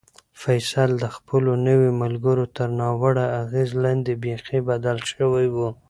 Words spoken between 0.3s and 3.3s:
فیصل د خپلو نویو ملګرو تر ناوړه